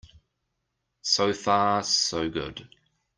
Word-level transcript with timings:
So 1.03 1.31
far 1.31 1.83
so 1.83 2.27
good. 2.27 2.67